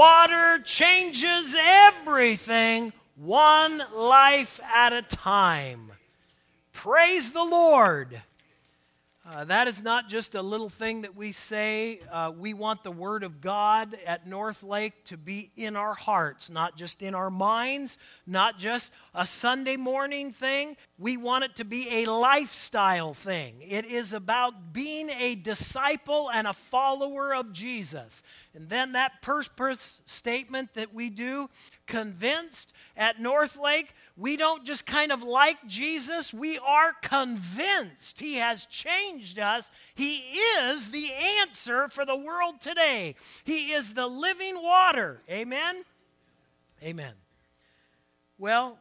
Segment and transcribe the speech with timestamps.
[0.00, 5.92] water changes everything, one life at a time.
[6.72, 8.22] Praise the Lord.
[9.28, 12.00] Uh, that is not just a little thing that we say.
[12.10, 16.48] Uh, we want the Word of God at North Lake to be in our hearts,
[16.48, 20.74] not just in our minds, not just a Sunday morning thing.
[20.98, 23.56] We want it to be a lifestyle thing.
[23.60, 28.22] It is about being a disciple and a follower of Jesus.
[28.54, 31.50] And then that purpose statement that we do,
[31.86, 38.34] convinced at North Lake, we don't just kind of like Jesus, we are convinced He
[38.34, 39.70] has changed us.
[39.94, 40.18] He
[40.58, 41.10] is the
[41.40, 43.14] answer for the world today.
[43.44, 45.22] He is the living water.
[45.30, 45.84] Amen?
[46.82, 47.14] Amen.
[48.36, 48.78] Well,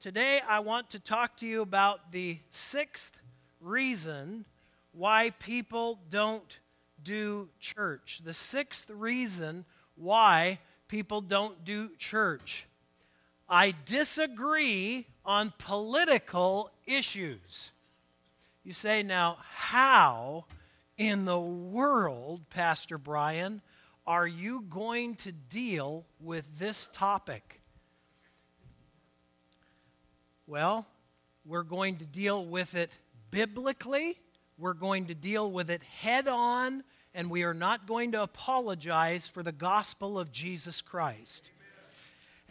[0.00, 3.12] today I want to talk to you about the sixth
[3.60, 4.46] reason
[4.92, 6.58] why people don't
[7.02, 8.22] do church.
[8.24, 12.64] The sixth reason why people don't do church.
[13.48, 17.70] I disagree on political issues.
[18.62, 20.46] You say, now, how
[20.96, 23.60] in the world, Pastor Brian,
[24.06, 27.60] are you going to deal with this topic?
[30.46, 30.86] Well,
[31.44, 32.90] we're going to deal with it
[33.30, 34.18] biblically,
[34.56, 36.84] we're going to deal with it head on,
[37.14, 41.50] and we are not going to apologize for the gospel of Jesus Christ.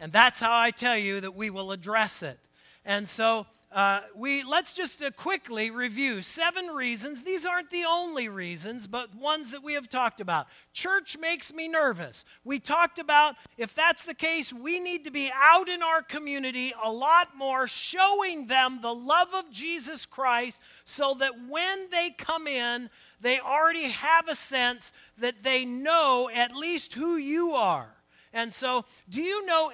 [0.00, 2.38] And that's how I tell you that we will address it.
[2.84, 7.24] And so uh, we let's just uh, quickly review seven reasons.
[7.24, 10.46] These aren't the only reasons, but ones that we have talked about.
[10.72, 12.24] Church makes me nervous.
[12.44, 16.72] We talked about if that's the case, we need to be out in our community
[16.84, 22.46] a lot more, showing them the love of Jesus Christ, so that when they come
[22.46, 27.88] in, they already have a sense that they know at least who you are.
[28.34, 29.70] And so, do you know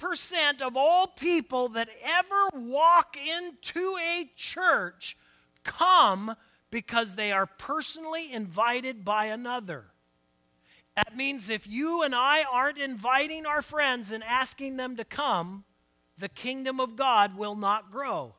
[0.00, 5.18] 80% of all people that ever walk into a church
[5.64, 6.34] come
[6.70, 9.84] because they are personally invited by another?
[10.96, 15.64] That means if you and I aren't inviting our friends and asking them to come,
[16.16, 18.34] the kingdom of God will not grow.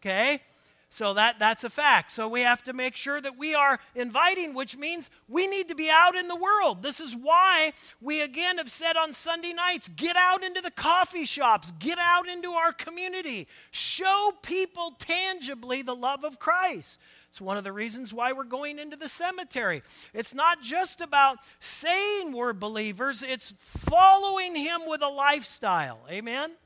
[0.00, 0.42] Okay?
[0.90, 2.12] So that, that's a fact.
[2.12, 5.74] So we have to make sure that we are inviting, which means we need to
[5.74, 6.82] be out in the world.
[6.82, 11.26] This is why we again have said on Sunday nights get out into the coffee
[11.26, 16.98] shops, get out into our community, show people tangibly the love of Christ.
[17.28, 19.82] It's one of the reasons why we're going into the cemetery.
[20.14, 26.00] It's not just about saying we're believers, it's following Him with a lifestyle.
[26.10, 26.56] Amen?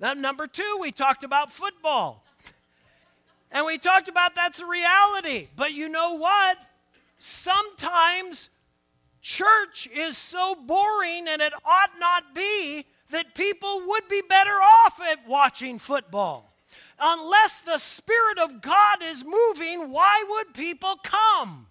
[0.00, 2.24] Then, number two, we talked about football.
[3.50, 5.48] And we talked about that's a reality.
[5.56, 6.58] But you know what?
[7.18, 8.50] Sometimes
[9.20, 15.00] church is so boring and it ought not be that people would be better off
[15.00, 16.52] at watching football.
[17.00, 21.66] Unless the Spirit of God is moving, why would people come?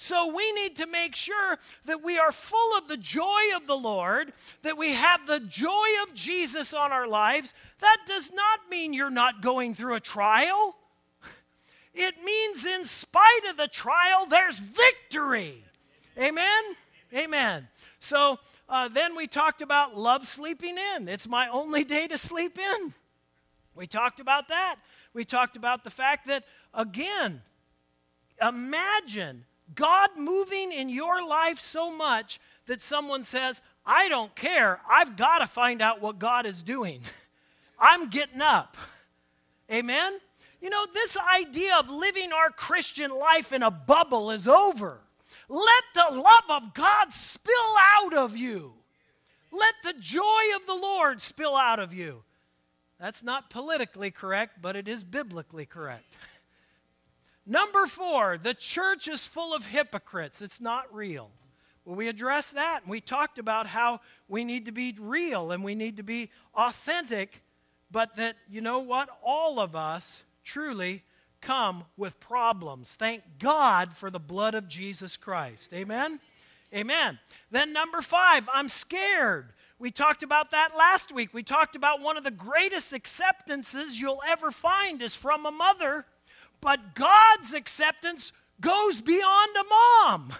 [0.00, 3.76] So we need to make sure that we are full of the joy of the
[3.76, 4.32] Lord,
[4.62, 7.52] that we have the joy of Jesus on our lives.
[7.80, 10.76] That does not mean you're not going through a trial.
[11.94, 15.64] It means, in spite of the trial, there's victory.
[16.16, 16.62] Amen?
[17.12, 17.66] Amen.
[17.98, 18.38] So
[18.68, 21.08] uh, then we talked about love sleeping in.
[21.08, 22.94] It's my only day to sleep in.
[23.74, 24.76] We talked about that.
[25.12, 27.42] We talked about the fact that, again,
[28.40, 29.44] imagine
[29.74, 34.80] God moving in your life so much that someone says, I don't care.
[34.88, 37.00] I've got to find out what God is doing.
[37.78, 38.76] I'm getting up.
[39.70, 40.18] Amen?
[40.60, 45.00] You know, this idea of living our Christian life in a bubble is over.
[45.48, 47.54] Let the love of God spill
[47.96, 48.74] out of you.
[49.50, 52.22] Let the joy of the Lord spill out of you.
[52.98, 56.16] That's not politically correct, but it is biblically correct.
[57.50, 60.42] Number four, the church is full of hypocrites.
[60.42, 61.30] It's not real.
[61.86, 65.64] Well, we addressed that and we talked about how we need to be real and
[65.64, 67.40] we need to be authentic,
[67.90, 69.08] but that, you know what?
[69.24, 71.04] All of us truly
[71.40, 72.92] come with problems.
[72.92, 75.72] Thank God for the blood of Jesus Christ.
[75.72, 76.20] Amen?
[76.74, 77.18] Amen.
[77.50, 79.54] Then, number five, I'm scared.
[79.78, 81.32] We talked about that last week.
[81.32, 86.04] We talked about one of the greatest acceptances you'll ever find is from a mother,
[86.60, 89.64] but God's acceptance goes beyond a
[90.04, 90.32] mom.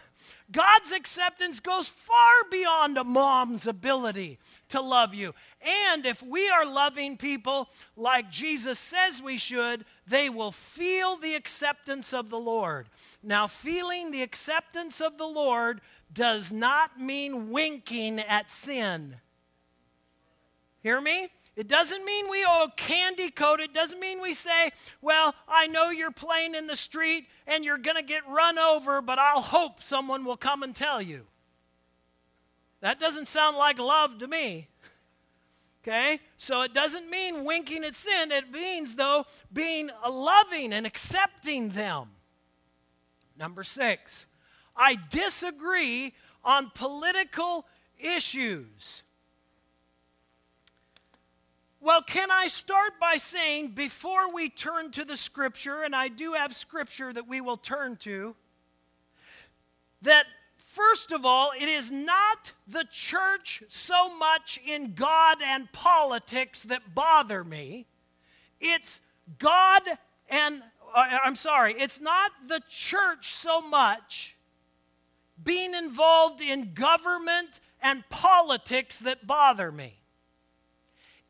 [0.51, 4.39] God's acceptance goes far beyond a mom's ability
[4.71, 5.35] to love you.
[5.61, 11.35] And if we are loving people like Jesus says we should, they will feel the
[11.35, 12.89] acceptance of the Lord.
[13.23, 19.17] Now, feeling the acceptance of the Lord does not mean winking at sin.
[20.83, 21.29] Hear me?
[21.59, 23.59] It doesn't mean we oh candy coat.
[23.59, 24.71] It doesn't mean we say,
[25.03, 29.03] well, I know you're playing in the street and you're going to get run over,
[29.03, 31.27] but I'll hope someone will come and tell you.
[32.81, 34.69] That doesn't sound like love to me.
[35.83, 36.21] Okay?
[36.37, 38.31] So it doesn't mean winking at sin.
[38.31, 42.11] It means, though, being loving and accepting them.
[43.37, 44.27] Number six,
[44.77, 46.15] I disagree
[46.45, 47.67] on political
[47.99, 49.03] issues.
[51.81, 56.33] Well, can I start by saying, before we turn to the scripture, and I do
[56.33, 58.35] have scripture that we will turn to,
[60.03, 60.27] that
[60.57, 66.95] first of all, it is not the church so much in God and politics that
[66.95, 67.87] bother me.
[68.61, 69.01] It's
[69.39, 69.83] God
[70.29, 70.63] and,
[70.95, 74.37] uh, I'm sorry, it's not the church so much
[75.43, 79.98] being involved in government and politics that bother me.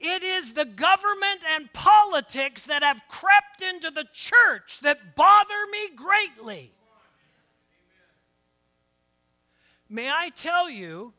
[0.01, 5.89] It is the government and politics that have crept into the church that bother me
[5.95, 6.73] greatly.
[9.89, 11.15] May I tell you,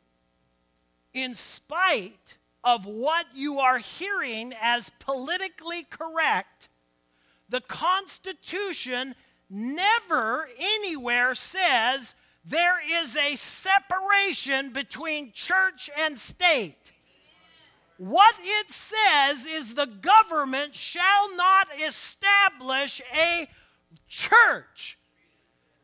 [1.13, 6.69] in spite of what you are hearing as politically correct,
[7.49, 9.15] the Constitution
[9.49, 12.15] never anywhere says
[12.45, 16.93] there is a separation between church and state.
[18.00, 23.46] What it says is the government shall not establish a
[24.07, 24.98] church.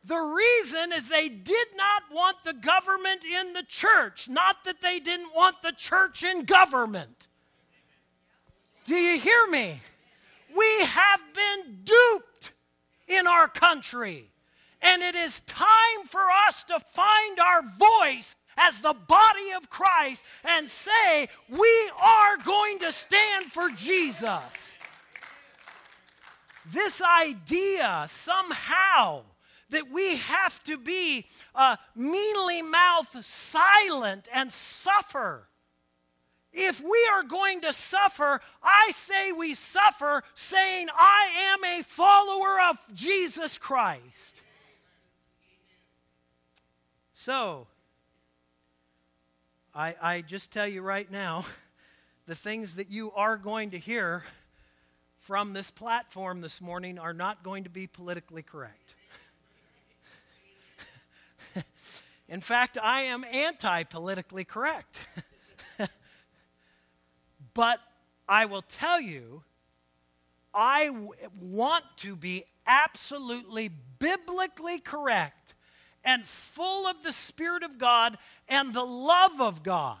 [0.02, 4.98] The reason is they did not want the government in the church, not that they
[4.98, 7.28] didn't want the church in government.
[8.86, 9.78] Do you hear me?
[10.56, 12.52] We have been duped
[13.08, 14.30] in our country.
[14.80, 20.24] And it is time for us to find our voice as the body of Christ
[20.44, 24.76] and say, We are going to stand for Jesus.
[26.72, 29.22] This idea somehow
[29.70, 35.48] that we have to be uh, meanly mouthed, silent, and suffer.
[36.52, 42.60] If we are going to suffer, I say we suffer saying, I am a follower
[42.60, 44.40] of Jesus Christ.
[47.12, 47.66] So,
[49.76, 51.44] I, I just tell you right now
[52.26, 54.24] the things that you are going to hear
[55.20, 58.94] from this platform this morning are not going to be politically correct.
[62.28, 64.96] In fact, I am anti politically correct.
[67.52, 67.78] but
[68.26, 69.42] I will tell you,
[70.54, 75.52] I w- want to be absolutely biblically correct
[76.06, 78.16] and full of the Spirit of God
[78.48, 79.98] and the love of God.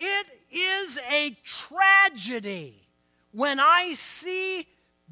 [0.00, 2.74] It is a tragedy
[3.30, 4.66] when I see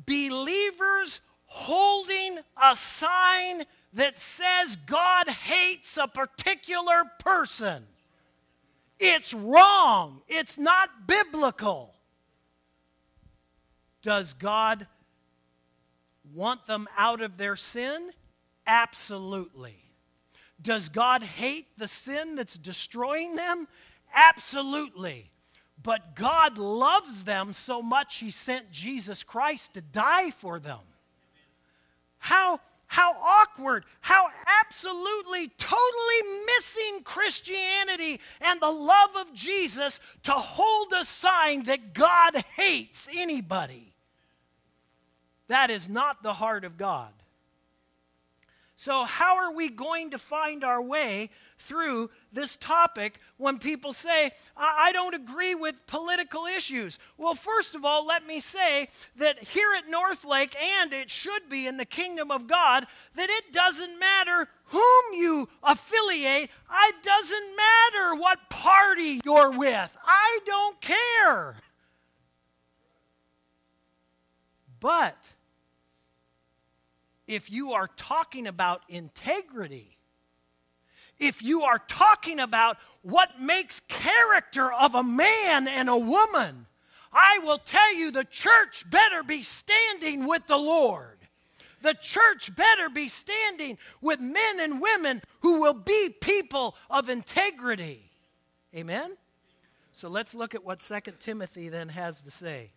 [0.07, 7.85] believers holding a sign that says God hates a particular person.
[8.99, 10.23] It's wrong.
[10.27, 11.95] It's not biblical.
[14.03, 14.87] Does God
[16.35, 18.13] want them out of their sin?
[18.67, 19.77] Absolutely.
[20.61, 23.67] Does God hate the sin that's destroying them?
[24.15, 25.31] Absolutely.
[25.83, 30.81] But God loves them so much, He sent Jesus Christ to die for them.
[32.19, 34.29] How, how awkward, how
[34.61, 42.37] absolutely, totally missing Christianity and the love of Jesus to hold a sign that God
[42.57, 43.95] hates anybody.
[45.49, 47.13] That is not the heart of God.
[48.81, 54.33] So, how are we going to find our way through this topic when people say,
[54.57, 56.99] I, I, don't agree with political issues?
[57.19, 61.67] Well, first of all, let me say that here at Northlake, and it should be
[61.67, 68.15] in the kingdom of God, that it doesn't matter whom you affiliate, it doesn't matter
[68.15, 69.95] what party you're with.
[70.07, 71.57] I don't care.
[74.81, 75.19] But
[77.31, 79.97] if you are talking about integrity,
[81.21, 86.67] if you are talking about what makes character of a man and a woman,
[87.13, 91.19] I will tell you the church better be standing with the Lord.
[91.83, 98.11] The church better be standing with men and women who will be people of integrity.
[98.75, 99.17] Amen?
[99.93, 102.73] So let's look at what 2 Timothy then has to say.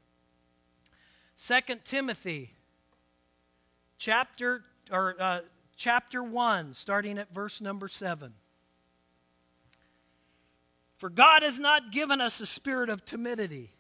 [1.39, 2.53] 2 Timothy
[4.03, 5.39] chapter or uh,
[5.77, 8.33] chapter 1 starting at verse number 7.
[10.97, 13.71] For God has not given us a spirit of timidity,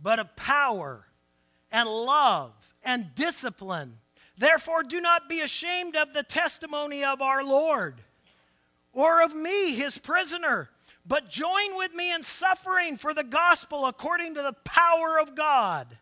[0.00, 1.08] but of power
[1.72, 2.52] and love
[2.84, 3.94] and discipline.
[4.38, 8.02] Therefore, do not be ashamed of the testimony of our Lord
[8.92, 10.70] or of me, his prisoner,
[11.04, 15.98] but join with me in suffering for the gospel according to the power of God,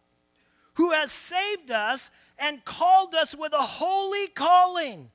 [0.74, 5.10] who has saved us and called us with a holy calling,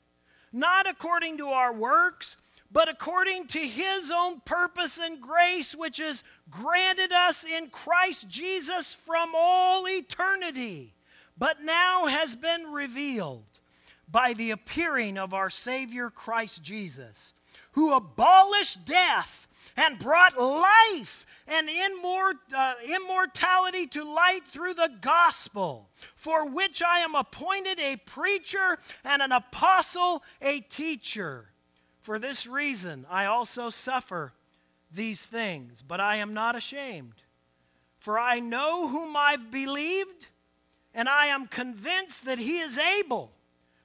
[0.51, 2.37] not according to our works
[2.73, 8.95] but according to his own purpose and grace, which is granted us in Christ Jesus
[8.95, 10.95] from all eternity,
[11.37, 13.45] but now has been revealed
[14.09, 17.35] by the appearing of our Savior Christ Jesus,
[17.73, 19.42] who abolished death
[19.75, 26.99] and brought life and immort, uh, immortality to light through the gospel, for which I
[26.99, 31.49] am appointed a preacher and an apostle, a teacher.
[32.01, 34.33] For this reason, I also suffer
[34.91, 37.23] these things, but I am not ashamed.
[37.99, 40.27] For I know whom I've believed,
[40.93, 43.31] and I am convinced that he is able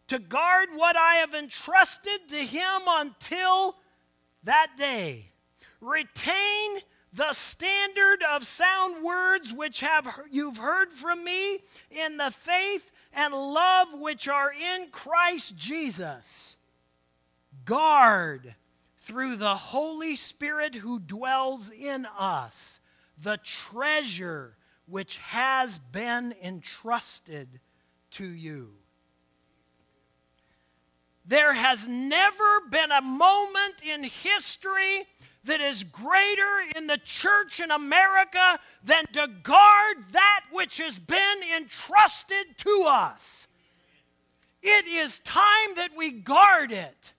[0.08, 3.76] to guard what I have entrusted to him until
[4.42, 5.30] that day.
[5.80, 6.80] Retain
[7.12, 11.58] the standard of sound words which have you've heard from me
[11.90, 16.56] in the faith and love which are in Christ Jesus
[17.64, 18.54] guard
[18.98, 22.80] through the Holy Spirit who dwells in us
[23.16, 24.56] the treasure
[24.86, 27.60] which has been entrusted
[28.12, 28.74] to you.
[31.24, 35.04] There has never been a moment in history
[35.44, 41.38] that is greater in the church in America than to guard that which has been
[41.56, 43.46] entrusted to us.
[44.62, 47.12] It is time that we guard it.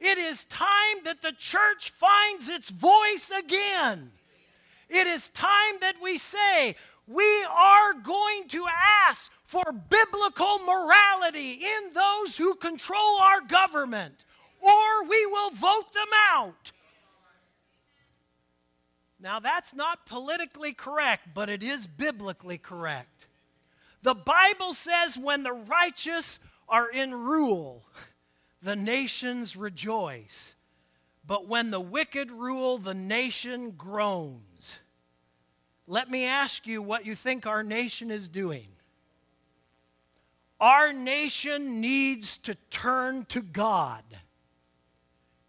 [0.00, 4.12] It is time that the church finds its voice again.
[4.88, 8.66] It is time that we say, we are going to
[9.08, 14.24] ask for biblical morality in those who control our government,
[14.60, 16.72] or we will vote them out.
[19.18, 23.26] Now, that's not politically correct, but it is biblically correct.
[24.02, 27.84] The Bible says when the righteous are in rule,
[28.62, 30.54] the nations rejoice.
[31.26, 34.78] But when the wicked rule, the nation groans.
[35.86, 38.66] Let me ask you what you think our nation is doing.
[40.60, 44.04] Our nation needs to turn to God.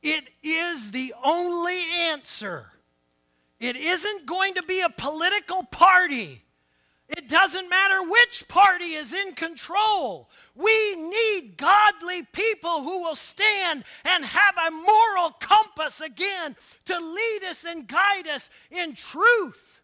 [0.02, 2.72] It is the only answer.
[3.60, 6.44] It isn't going to be a political party.
[7.10, 10.30] It doesn't matter which party is in control.
[10.56, 17.44] We need godly people who will stand and have a moral compass again to lead
[17.50, 19.80] us and guide us in truth.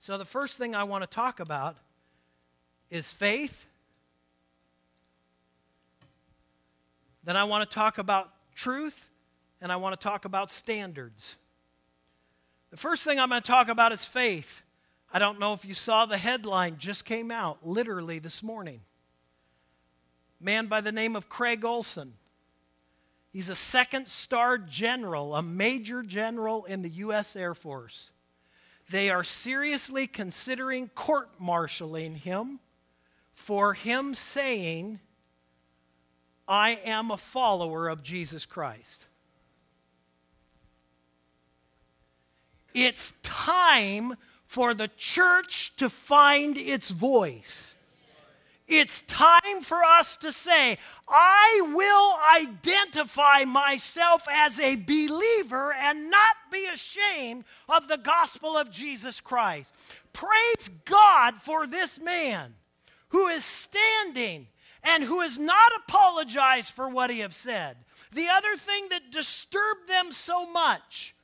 [0.00, 1.76] So, the first thing I want to talk about
[2.88, 3.66] is faith.
[7.24, 9.07] Then I want to talk about truth,
[9.60, 11.36] and I want to talk about standards.
[12.70, 14.62] The first thing I'm going to talk about is faith.
[15.12, 18.80] I don't know if you saw the headline just came out literally this morning.
[20.40, 22.14] Man by the name of Craig Olson.
[23.32, 27.36] He's a second star general, a major general in the U.S.
[27.36, 28.10] Air Force.
[28.90, 32.60] They are seriously considering court martialing him
[33.34, 35.00] for him saying,
[36.46, 39.04] I am a follower of Jesus Christ.
[42.84, 44.14] It's time
[44.46, 47.74] for the church to find its voice.
[48.68, 56.36] It's time for us to say, I will identify myself as a believer and not
[56.52, 59.74] be ashamed of the gospel of Jesus Christ.
[60.12, 62.54] Praise God for this man
[63.08, 64.46] who is standing
[64.84, 67.76] and who has not apologized for what he has said.
[68.12, 71.14] The other thing that disturbed them so much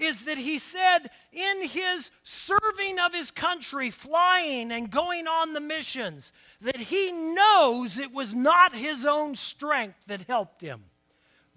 [0.00, 5.60] is that he said in his serving of his country, flying and going on the
[5.60, 10.82] missions, that he knows it was not his own strength that helped him,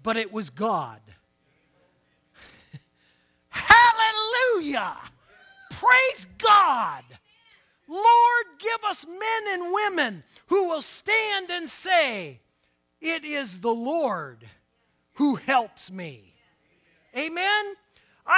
[0.02, 1.00] but it was God.
[3.48, 4.96] Hallelujah!
[5.70, 7.04] Praise God!
[7.86, 12.40] Lord, give us men and women who will stand and say,
[13.00, 14.44] It is the Lord
[15.14, 16.34] who helps me.
[17.16, 17.74] Amen?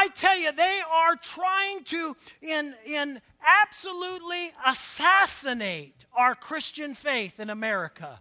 [0.06, 3.20] I tell you, they are trying to in, in
[3.64, 8.20] absolutely assassinate our Christian faith in America.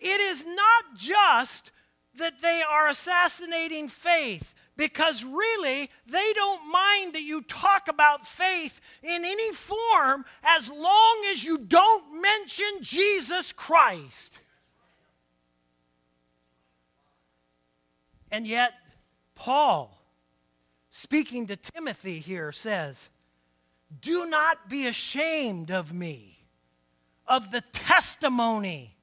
[0.00, 1.70] It is not just
[2.16, 8.80] that they are assassinating faith, because really, they don't mind that you talk about faith
[9.04, 14.36] in any form as long as you don't mention Jesus Christ.
[18.32, 18.72] And yet,
[19.36, 19.97] Paul,
[20.98, 23.08] speaking to Timothy here, says,
[24.00, 26.40] Do not be ashamed of me,
[27.26, 28.96] of the testimony.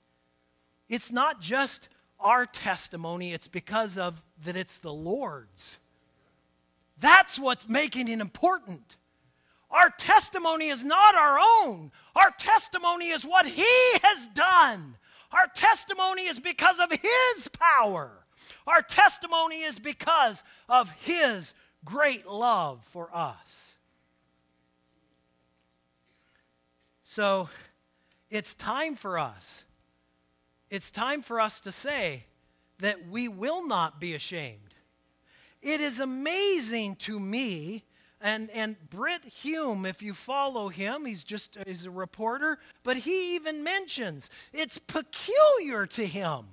[0.90, 1.88] It's not just
[2.20, 5.78] our testimony, it's because of that it's the Lord's.
[7.00, 8.98] That's what's making it important.
[9.72, 11.92] Our testimony is not our own.
[12.16, 13.64] Our testimony is what He
[14.04, 14.96] has done.
[15.32, 18.12] Our testimony is because of His power.
[18.68, 21.54] Our testimony is because of His
[21.86, 23.76] great love for us.
[27.04, 27.50] So
[28.30, 29.64] it's time for us
[30.70, 32.26] it's time for us to say
[32.80, 34.60] that we will not be ashamed.
[35.62, 37.86] It is amazing to me,
[38.20, 43.36] and, and Brit Hume, if you follow him, he's just he's a reporter, but he
[43.36, 46.46] even mentions it's peculiar to him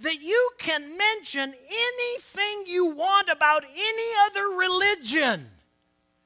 [0.00, 5.46] that you can mention anything you want about any other religion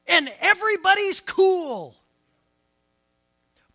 [0.07, 1.99] and everybody's cool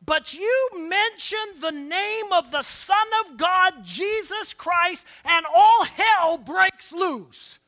[0.06, 6.38] but you mention the name of the Son of God, Jesus Christ, and all hell
[6.38, 7.60] breaks loose.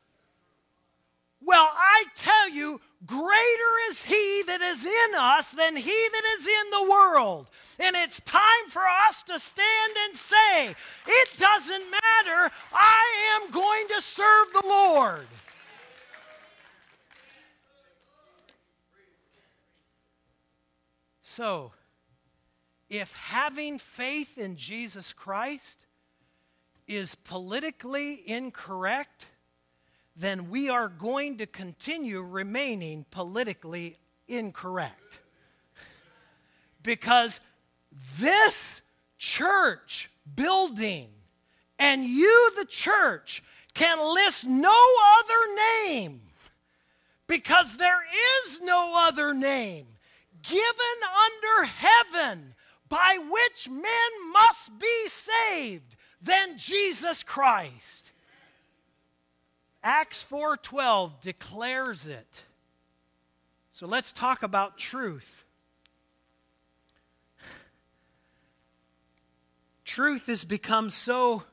[1.46, 6.46] Well, I tell you, greater is he that is in us than he that is
[6.46, 7.46] in the world.
[7.78, 10.74] And it's time for us to stand and say,
[11.06, 15.28] it doesn't matter, I am going to serve the Lord.
[21.22, 21.72] So,
[22.90, 25.86] if having faith in Jesus Christ
[26.88, 29.26] is politically incorrect,
[30.16, 35.18] then we are going to continue remaining politically incorrect.
[36.82, 37.40] Because
[38.18, 38.80] this
[39.18, 41.08] church building
[41.78, 43.42] and you, the church,
[43.74, 46.20] can list no other name
[47.26, 48.02] because there
[48.46, 49.86] is no other name
[50.42, 50.64] given
[51.26, 52.54] under heaven
[52.88, 58.12] by which men must be saved than Jesus Christ.
[59.86, 62.42] Acts 4:12 declares it.
[63.70, 65.44] So let's talk about truth.
[69.84, 71.44] Truth has become so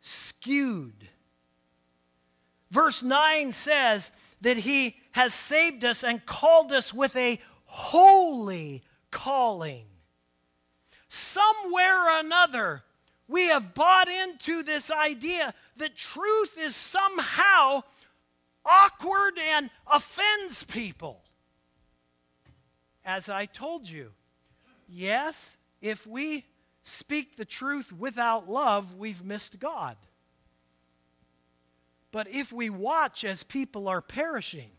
[0.00, 1.10] skewed.
[2.70, 9.84] Verse 9 says that he has saved us and called us with a holy calling
[11.10, 12.84] somewhere or another,
[13.28, 17.82] we have bought into this idea that truth is somehow
[18.64, 21.22] awkward and offends people.
[23.04, 24.12] As I told you,
[24.88, 26.44] yes, if we
[26.82, 29.96] speak the truth without love, we've missed God.
[32.12, 34.70] But if we watch as people are perishing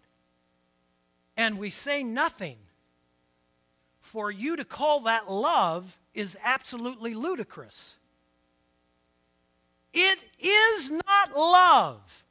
[1.36, 2.58] and we say nothing,
[4.03, 7.97] for you to call that love is absolutely ludicrous.
[9.93, 12.23] It is not love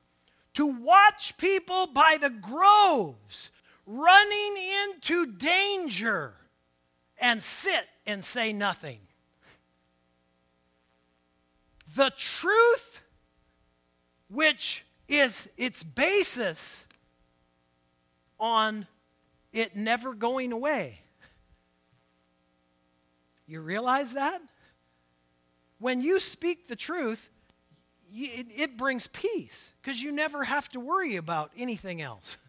[0.55, 3.51] to watch people by the groves
[3.87, 6.35] running into danger
[7.19, 8.99] and sit and say nothing.
[11.95, 13.03] The truth,
[14.29, 16.85] which is its basis
[18.41, 18.87] on
[19.53, 20.99] it never going away.
[23.47, 24.41] You realize that?
[25.79, 27.29] When you speak the truth,
[28.13, 32.37] it, it brings peace because you never have to worry about anything else.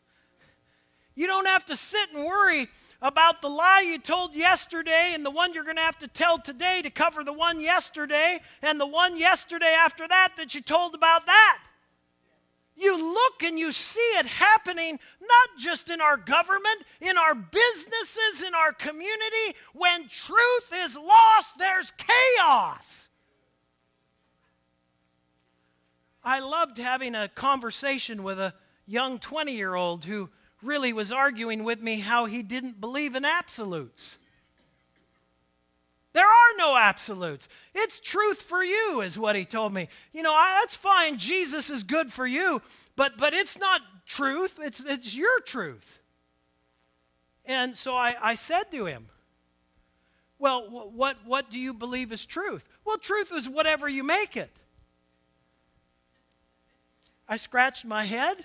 [1.15, 5.29] You don't have to sit and worry about the lie you told yesterday and the
[5.29, 8.87] one you're going to have to tell today to cover the one yesterday and the
[8.87, 11.59] one yesterday after that that you told about that.
[12.75, 18.41] You look and you see it happening not just in our government, in our businesses,
[18.45, 19.55] in our community.
[19.73, 23.09] When truth is lost, there's chaos.
[26.23, 28.53] I loved having a conversation with a
[28.85, 30.29] young 20 year old who
[30.61, 34.17] really was arguing with me how he didn't believe in absolutes.
[36.13, 37.49] There are no absolutes.
[37.73, 39.89] It's truth for you, is what he told me.
[40.13, 41.17] You know, I, that's fine.
[41.17, 42.61] Jesus is good for you,
[42.95, 45.99] but, but it's not truth, it's, it's your truth.
[47.45, 49.07] And so I, I said to him,
[50.37, 52.63] Well, what, what do you believe is truth?
[52.85, 54.51] Well, truth is whatever you make it.
[57.27, 58.43] I scratched my head.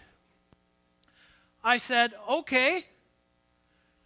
[1.62, 2.84] I said, Okay.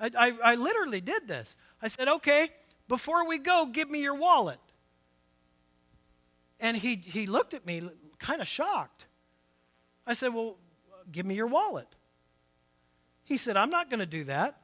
[0.00, 1.56] I, I, I literally did this.
[1.80, 2.50] I said, Okay
[2.92, 4.58] before we go, give me your wallet.
[6.60, 9.06] And he, he looked at me kind of shocked.
[10.06, 10.58] I said, Well,
[11.10, 11.88] give me your wallet.
[13.24, 14.60] He said, I'm not going to do that.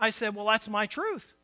[0.00, 1.34] I said, Well, that's my truth.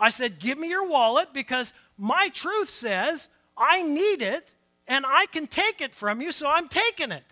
[0.00, 4.48] I said, Give me your wallet because my truth says I need it
[4.86, 7.24] and I can take it from you, so I'm taking it.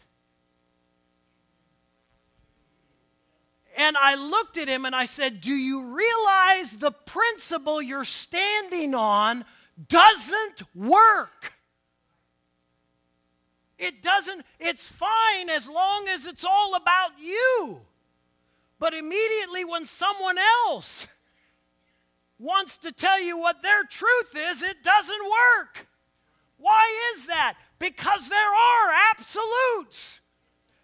[3.77, 8.95] And I looked at him and I said, Do you realize the principle you're standing
[8.95, 9.45] on
[9.89, 11.55] doesn't work?
[13.79, 17.81] It doesn't, it's fine as long as it's all about you.
[18.79, 21.07] But immediately when someone else
[22.39, 25.87] wants to tell you what their truth is, it doesn't work.
[26.61, 27.55] Why is that?
[27.79, 30.21] Because there are absolutes.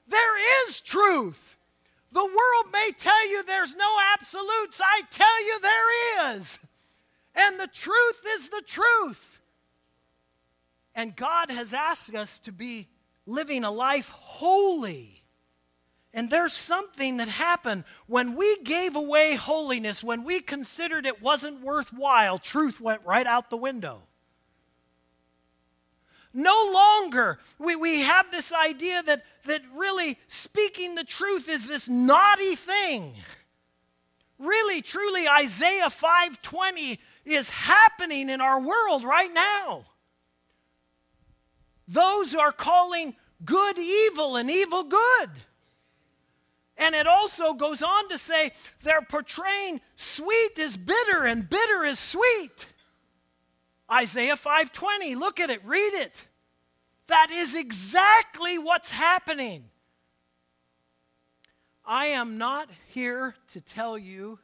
[0.09, 1.57] There is truth.
[2.13, 4.81] The world may tell you there's no absolutes.
[4.83, 6.59] I tell you there is.
[7.35, 9.41] And the truth is the truth.
[10.95, 12.89] And God has asked us to be
[13.27, 15.25] living a life holy.
[16.15, 21.61] And there's something that happened when we gave away holiness, when we considered it wasn't
[21.61, 24.05] worthwhile, truth went right out the window.
[26.37, 31.89] No longer we, we have this idea that, that really speaking the truth is this
[31.89, 33.15] naughty thing.
[34.39, 39.87] Really, truly, Isaiah 5:20 is happening in our world right now.
[41.89, 45.31] Those are calling good evil and evil good.
[46.77, 51.99] And it also goes on to say they're portraying sweet is bitter and bitter is
[51.99, 52.67] sweet.
[53.91, 56.26] Isaiah 5:20, look at it, read it.
[57.09, 59.65] That is exactly what's happening.
[61.85, 64.41] I am not here to tell you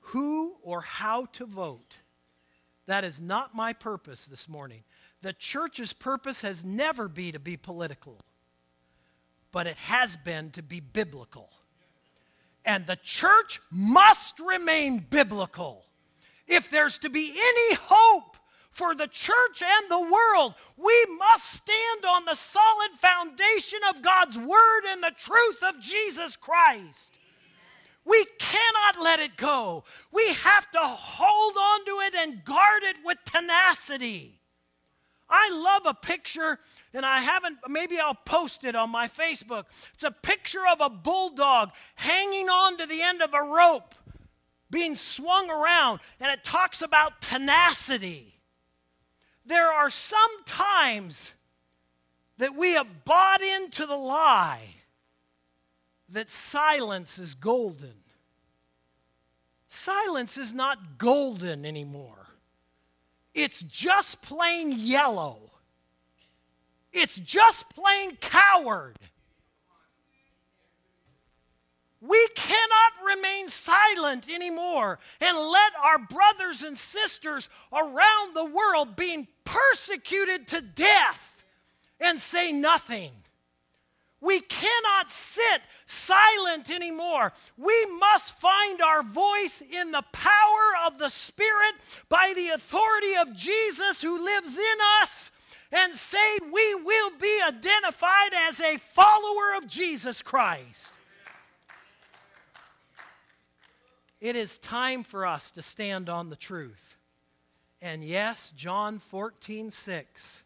[0.00, 1.96] who or how to vote.
[2.86, 4.84] That is not my purpose this morning.
[5.22, 8.20] The church's purpose has never been to be political,
[9.50, 11.50] but it has been to be biblical.
[12.64, 15.84] And the church must remain biblical.
[16.46, 18.35] If there's to be any hope
[18.76, 24.36] for the church and the world, we must stand on the solid foundation of God's
[24.36, 27.16] Word and the truth of Jesus Christ.
[28.04, 29.84] We cannot let it go.
[30.12, 34.40] We have to hold on to it and guard it with tenacity.
[35.26, 36.58] I love a picture,
[36.92, 39.64] and I haven't, maybe I'll post it on my Facebook.
[39.94, 43.94] It's a picture of a bulldog hanging on to the end of a rope,
[44.70, 48.35] being swung around, and it talks about tenacity
[49.46, 51.32] there are some times
[52.38, 54.66] that we have bought into the lie
[56.08, 57.94] that silence is golden.
[59.68, 62.26] Silence is not golden anymore.
[63.34, 65.38] It's just plain yellow.
[66.92, 68.98] It's just plain coward.
[72.00, 79.26] We cannot remain silent anymore and let our brothers and sisters around the world being
[79.44, 81.44] persecuted to death
[82.00, 83.10] and say nothing.
[84.20, 87.32] We cannot sit silent anymore.
[87.56, 91.74] We must find our voice in the power of the Spirit
[92.08, 95.30] by the authority of Jesus who lives in us
[95.72, 100.92] and say we will be identified as a follower of Jesus Christ.
[104.20, 106.96] It is time for us to stand on the truth.
[107.82, 110.42] And yes, John 14, 6.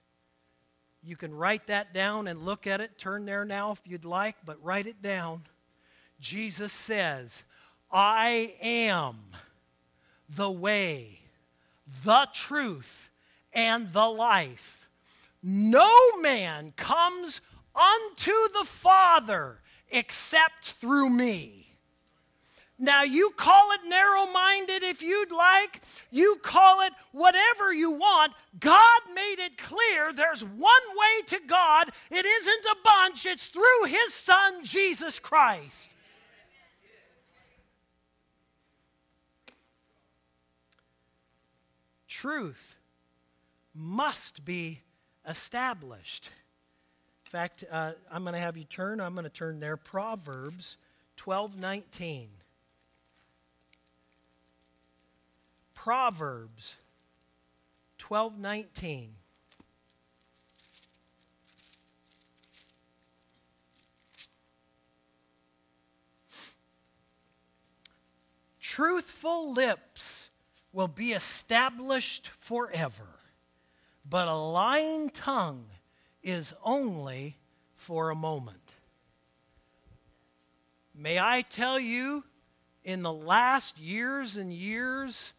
[1.03, 2.99] You can write that down and look at it.
[2.99, 5.43] Turn there now if you'd like, but write it down.
[6.21, 7.45] Jesus says,
[7.91, 9.17] I am
[10.29, 11.21] the way,
[12.05, 13.09] the truth,
[13.53, 14.89] and the life.
[15.43, 17.41] No man comes
[17.75, 21.60] unto the Father except through me.
[22.83, 28.33] Now, you call it narrow minded if you'd like, you call it whatever you want.
[28.59, 31.90] God made it clear there's one way to God.
[32.11, 35.90] It isn't a bunch, it's through His Son, Jesus Christ.
[42.09, 42.77] Truth
[43.75, 44.81] must be
[45.29, 46.31] established.
[47.27, 50.79] In fact, uh, I'm going to have you turn, I'm going to turn there, Proverbs
[51.16, 52.29] 12 19.
[55.83, 56.77] Proverbs
[57.97, 59.12] 12 19.
[68.61, 70.29] Truthful lips
[70.75, 73.09] will be established forever,
[74.05, 75.64] but a lying tongue
[76.23, 77.38] is only
[77.75, 78.59] for a moment.
[80.95, 82.25] May I tell you,
[82.85, 85.33] in the last years and years,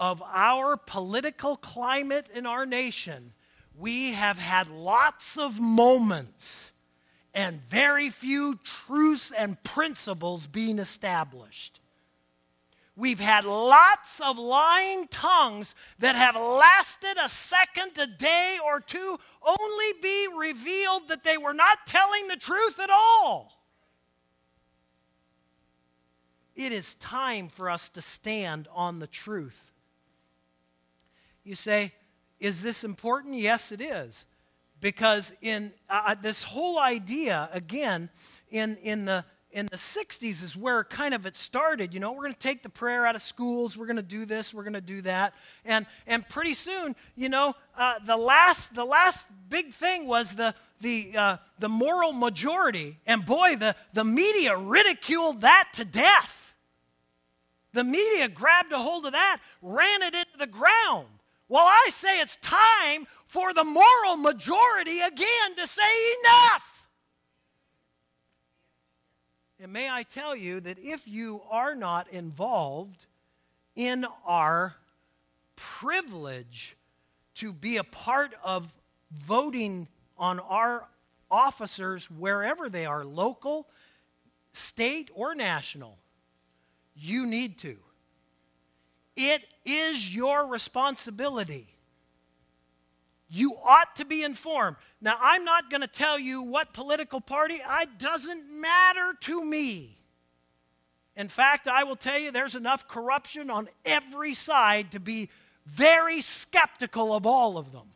[0.00, 3.32] of our political climate in our nation,
[3.76, 6.72] we have had lots of moments
[7.34, 11.80] and very few truths and principles being established.
[12.96, 19.18] We've had lots of lying tongues that have lasted a second, a day, or two,
[19.40, 23.52] only be revealed that they were not telling the truth at all.
[26.56, 29.67] It is time for us to stand on the truth.
[31.48, 31.92] You say,
[32.40, 33.34] is this important?
[33.34, 34.26] Yes, it is.
[34.82, 38.10] Because in uh, this whole idea, again,
[38.50, 41.94] in, in, the, in the 60s is where kind of it started.
[41.94, 43.78] You know, we're going to take the prayer out of schools.
[43.78, 44.52] We're going to do this.
[44.52, 45.32] We're going to do that.
[45.64, 50.54] And, and pretty soon, you know, uh, the, last, the last big thing was the,
[50.82, 52.98] the, uh, the moral majority.
[53.06, 56.54] And boy, the, the media ridiculed that to death.
[57.72, 61.08] The media grabbed a hold of that, ran it into the ground.
[61.48, 65.82] Well, I say it's time for the moral majority again to say
[66.20, 66.86] enough.
[69.60, 73.06] And may I tell you that if you are not involved
[73.74, 74.76] in our
[75.56, 76.76] privilege
[77.36, 78.72] to be a part of
[79.10, 80.86] voting on our
[81.30, 83.68] officers wherever they are, local,
[84.52, 85.98] state, or national,
[86.94, 87.78] you need to.
[89.20, 91.66] It is your responsibility.
[93.28, 94.76] You ought to be informed.
[95.00, 99.98] Now, I'm not going to tell you what political party, it doesn't matter to me.
[101.16, 105.30] In fact, I will tell you there's enough corruption on every side to be
[105.66, 107.88] very skeptical of all of them.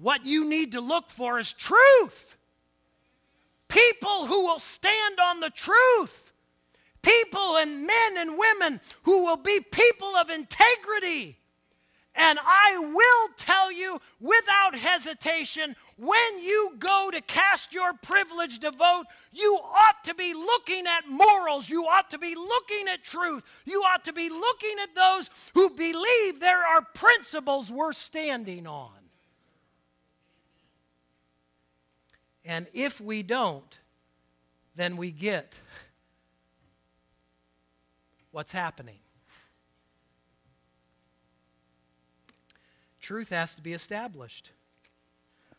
[0.00, 2.36] What you need to look for is truth.
[3.66, 6.23] People who will stand on the truth
[7.04, 11.38] people and men and women who will be people of integrity.
[12.16, 18.70] And I will tell you without hesitation when you go to cast your privilege to
[18.70, 21.68] vote, you ought to be looking at morals.
[21.68, 23.42] You ought to be looking at truth.
[23.64, 28.92] You ought to be looking at those who believe there are principles worth standing on.
[32.44, 33.78] And if we don't,
[34.76, 35.52] then we get
[38.34, 38.98] what's happening.
[43.00, 44.50] Truth has to be established.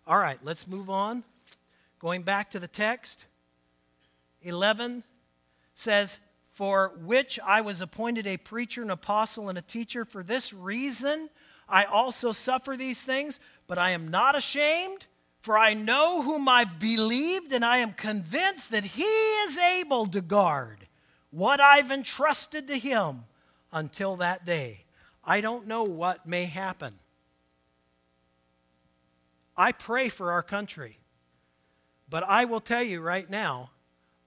[0.05, 1.23] All right, let's move on.
[1.99, 3.23] Going back to the text,
[4.41, 5.05] 11
[5.73, 6.19] says,
[6.51, 10.03] For which I was appointed a preacher, an apostle, and a teacher.
[10.03, 11.29] For this reason
[11.69, 15.05] I also suffer these things, but I am not ashamed,
[15.39, 20.19] for I know whom I've believed, and I am convinced that he is able to
[20.19, 20.84] guard
[21.35, 23.25] what I've entrusted to him
[23.73, 24.85] until that day.
[25.21, 26.93] I don't know what may happen.
[29.57, 30.97] I pray for our country.
[32.09, 33.71] But I will tell you right now,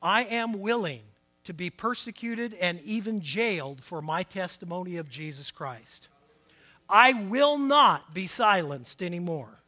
[0.03, 1.01] I am willing
[1.45, 6.09] to be persecuted and even jailed for my testimony of Jesus Christ.
[6.91, 9.61] I will not be silenced anymore.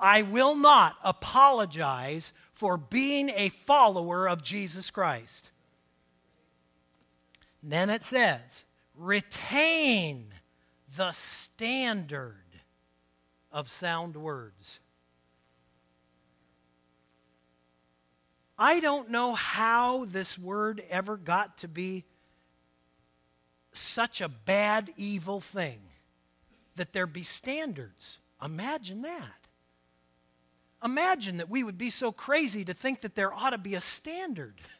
[0.00, 5.50] I will not apologize for being a follower of Jesus Christ.
[7.68, 8.62] Then it says,
[8.94, 10.26] retain
[10.96, 12.44] the standard
[13.50, 14.78] of sound words.
[18.56, 22.04] I don't know how this word ever got to be
[23.72, 25.80] such a bad, evil thing
[26.76, 28.18] that there be standards.
[28.42, 29.48] Imagine that.
[30.84, 33.80] Imagine that we would be so crazy to think that there ought to be a
[33.80, 34.54] standard.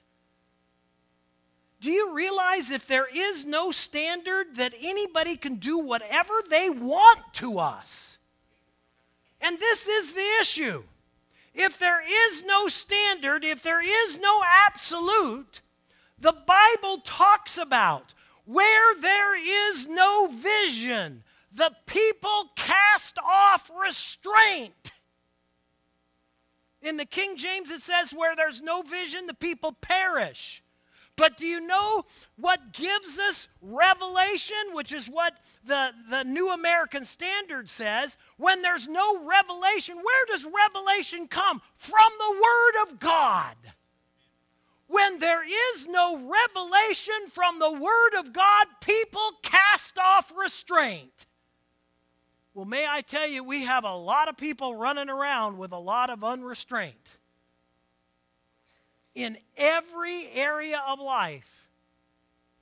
[1.81, 7.21] Do you realize if there is no standard that anybody can do whatever they want
[7.35, 8.19] to us?
[9.41, 10.83] And this is the issue.
[11.55, 15.61] If there is no standard, if there is no absolute,
[16.19, 24.93] the Bible talks about where there is no vision, the people cast off restraint.
[26.81, 30.62] In the King James, it says, where there's no vision, the people perish.
[31.16, 32.05] But do you know
[32.37, 35.33] what gives us revelation, which is what
[35.64, 38.18] the, the New American Standard says?
[38.37, 41.62] When there's no revelation, where does revelation come?
[41.76, 43.57] From the Word of God.
[44.88, 51.26] When there is no revelation from the Word of God, people cast off restraint.
[52.52, 55.79] Well, may I tell you, we have a lot of people running around with a
[55.79, 57.16] lot of unrestraint
[59.16, 61.70] in every area of life.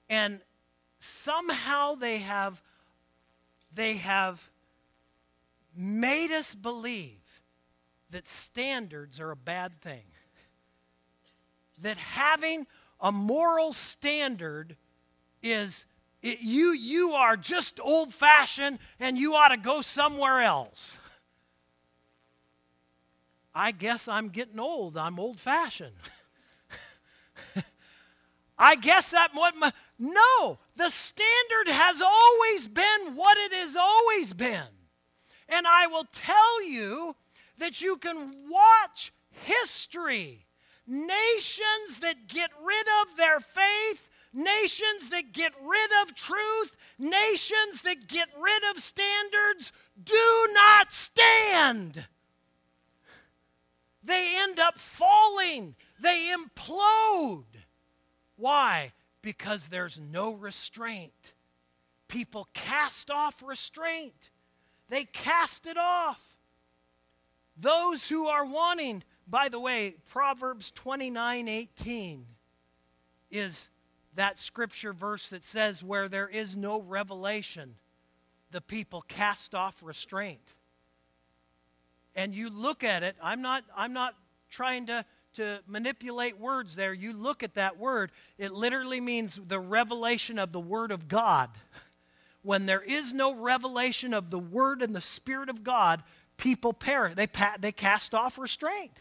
[0.08, 0.40] And
[0.98, 2.62] somehow they have
[3.74, 4.48] they have
[5.76, 7.42] made us believe
[8.10, 10.04] that standards are a bad thing.
[11.78, 12.68] That having
[13.00, 14.76] a moral standard
[15.42, 15.86] is
[16.22, 20.98] it, you you are just old fashioned and you ought to go somewhere else.
[23.52, 24.96] I guess I'm getting old.
[24.96, 25.94] I'm old fashioned.
[28.58, 34.32] I guess that what my, no, the standard has always been what it has always
[34.32, 34.62] been.
[35.48, 37.16] And I will tell you
[37.58, 40.46] that you can watch history.
[40.86, 48.06] Nations that get rid of their faith, nations that get rid of truth, nations that
[48.06, 52.06] get rid of standards do not stand.
[54.02, 57.44] They end up falling, they implode.
[58.36, 58.92] Why?
[59.22, 61.32] Because there's no restraint.
[62.08, 64.30] People cast off restraint,
[64.88, 66.20] they cast it off.
[67.56, 72.26] Those who are wanting, by the way, Proverbs 29 18
[73.30, 73.68] is
[74.16, 77.76] that scripture verse that says, Where there is no revelation,
[78.50, 80.40] the people cast off restraint.
[82.14, 84.14] And you look at it, I'm not, I'm not
[84.48, 89.60] trying to to manipulate words there, you look at that word, it literally means the
[89.60, 91.50] revelation of the Word of God.
[92.42, 96.02] When there is no revelation of the Word and the Spirit of God,
[96.36, 97.14] people perish.
[97.14, 98.92] They, pa- they cast off restraint.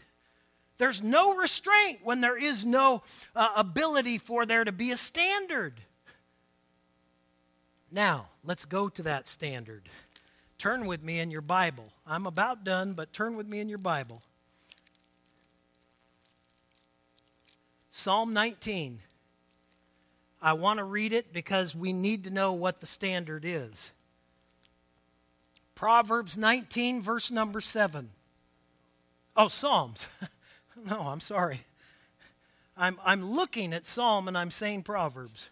[0.78, 3.02] There's no restraint when there is no
[3.36, 5.80] uh, ability for there to be a standard.
[7.92, 9.88] Now, let's go to that standard.
[10.58, 11.92] Turn with me in your Bible.
[12.06, 14.22] I'm about done, but turn with me in your Bible.
[17.96, 18.98] Psalm 19.
[20.42, 23.92] I want to read it because we need to know what the standard is.
[25.76, 28.10] Proverbs 19, verse number 7.
[29.36, 30.08] Oh, Psalms.
[30.90, 31.60] no, I'm sorry.
[32.76, 35.48] I'm, I'm looking at Psalm and I'm saying Proverbs.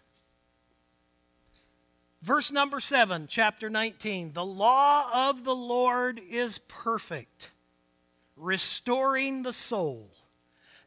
[2.21, 4.33] Verse number 7, chapter 19.
[4.33, 7.51] The law of the Lord is perfect,
[8.35, 10.09] restoring the soul.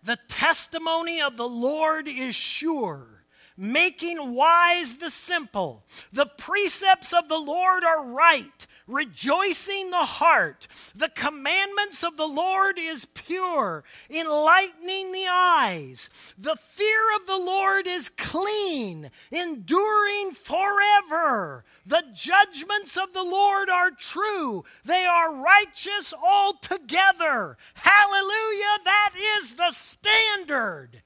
[0.06, 3.15] The testimony of the Lord is sure,
[3.56, 5.84] making wise the simple.
[6.12, 10.68] The precepts of the Lord are right, rejoicing the heart.
[10.94, 16.10] The commandments of the Lord is pure, enlightening the eyes.
[16.38, 21.64] The fear of the Lord is clean, enduring forever.
[21.86, 27.56] The judgments of the Lord are true, they are righteous altogether.
[27.74, 31.02] Hallelujah, that is the standard.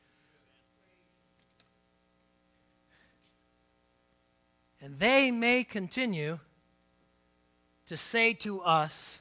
[4.80, 6.38] And they may continue
[7.86, 9.18] to say to us,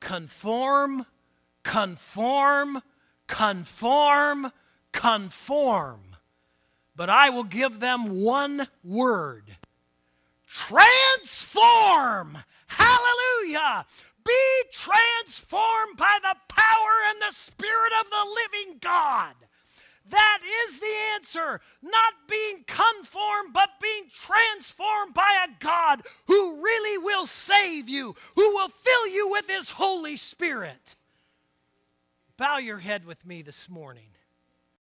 [0.00, 1.06] conform,
[1.62, 2.82] conform,
[3.26, 4.52] conform,
[4.92, 6.00] conform.
[6.94, 9.56] But I will give them one word
[10.48, 12.38] transform.
[12.66, 13.86] Hallelujah.
[14.24, 19.34] Be transformed by the power and the Spirit of the living God.
[20.10, 21.60] That is the answer.
[21.82, 28.54] Not being conformed, but being transformed by a God who really will save you, who
[28.54, 30.96] will fill you with His Holy Spirit.
[32.36, 34.08] Bow your head with me this morning.